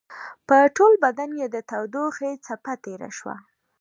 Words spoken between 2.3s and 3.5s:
څپه تېره شوه.